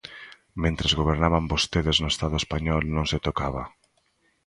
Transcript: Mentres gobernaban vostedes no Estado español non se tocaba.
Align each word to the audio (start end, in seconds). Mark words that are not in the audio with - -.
Mentres 0.63 0.91
gobernaban 0.99 1.51
vostedes 1.53 1.97
no 1.99 2.11
Estado 2.13 2.35
español 2.43 2.81
non 2.95 3.05
se 3.11 3.17
tocaba. 3.27 3.63